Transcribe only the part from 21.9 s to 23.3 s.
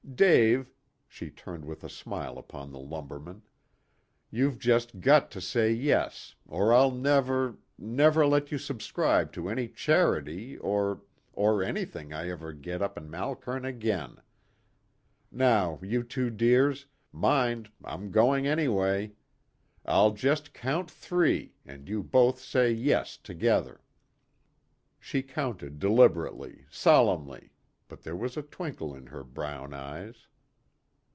both say 'yes'